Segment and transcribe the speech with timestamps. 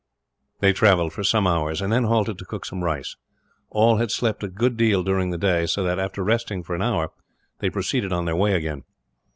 [0.61, 3.15] They travelled for some hours, and then halted to cook some rice.
[3.69, 6.81] All had slept a good deal during the day so that, after resting for an
[6.81, 7.11] hour,
[7.59, 8.81] they proceeded on their way again.